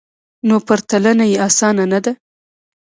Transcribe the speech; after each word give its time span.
نو 0.47 0.55
پرتلنه 0.67 1.25
یې 1.31 1.37
اسانه 1.47 1.85
نه 1.91 1.99
ده 2.05 2.11